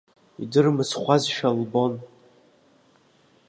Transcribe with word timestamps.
Идырмыцхәуазшәа 0.43 1.49
лбон. 1.57 1.93